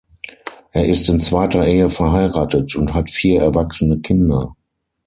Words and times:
Er 0.71 0.87
ist 0.87 1.07
in 1.09 1.19
zweiter 1.21 1.67
Ehe 1.67 1.87
verheiratet 1.87 2.75
und 2.75 2.95
hat 2.95 3.11
vier 3.11 3.39
erwachsene 3.41 3.99
Kinder. 3.99 4.55